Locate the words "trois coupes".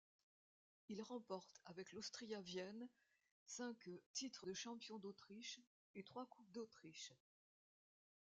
6.01-6.49